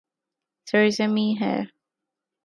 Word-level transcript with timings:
سرزمین 0.67 1.35
ہے 1.41 1.55